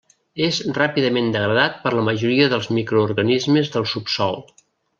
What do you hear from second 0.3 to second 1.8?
És ràpidament degradat